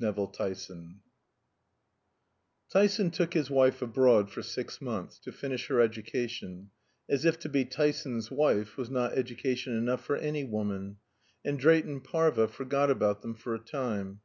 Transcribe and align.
NEVILL 0.00 0.26
TYSON 0.26 1.00
Tyson 2.68 3.12
took 3.12 3.32
his 3.32 3.48
wife 3.48 3.80
abroad 3.80 4.28
for 4.28 4.42
six 4.42 4.80
months 4.82 5.20
to 5.20 5.30
finish 5.30 5.68
her 5.68 5.80
education 5.80 6.70
(as 7.08 7.24
if 7.24 7.38
to 7.38 7.48
be 7.48 7.64
Tyson's 7.64 8.28
wife 8.28 8.76
was 8.76 8.90
not 8.90 9.12
education 9.16 9.72
enough 9.76 10.04
for 10.04 10.16
any 10.16 10.42
woman!); 10.42 10.96
and 11.44 11.60
Drayton 11.60 12.00
Parva 12.00 12.48
forgot 12.48 12.90
about 12.90 13.22
them 13.22 13.36
for 13.36 13.54
a 13.54 13.60
time. 13.60 14.18